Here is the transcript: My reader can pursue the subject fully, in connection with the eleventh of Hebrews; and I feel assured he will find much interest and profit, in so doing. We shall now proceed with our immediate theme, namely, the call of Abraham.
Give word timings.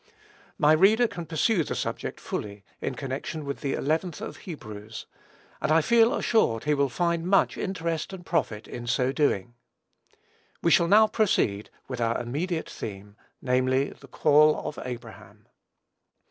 My 0.57 0.71
reader 0.71 1.07
can 1.07 1.27
pursue 1.27 1.63
the 1.63 1.75
subject 1.75 2.19
fully, 2.19 2.63
in 2.81 2.95
connection 2.95 3.45
with 3.45 3.61
the 3.61 3.73
eleventh 3.75 4.19
of 4.19 4.37
Hebrews; 4.37 5.05
and 5.61 5.71
I 5.71 5.81
feel 5.81 6.15
assured 6.15 6.63
he 6.63 6.73
will 6.73 6.89
find 6.89 7.23
much 7.27 7.55
interest 7.55 8.11
and 8.11 8.25
profit, 8.25 8.67
in 8.67 8.87
so 8.87 9.11
doing. 9.11 9.53
We 10.63 10.71
shall 10.71 10.87
now 10.87 11.05
proceed 11.05 11.69
with 11.87 12.01
our 12.01 12.19
immediate 12.19 12.67
theme, 12.71 13.15
namely, 13.43 13.91
the 13.91 14.07
call 14.07 14.67
of 14.67 14.79
Abraham. 14.83 15.45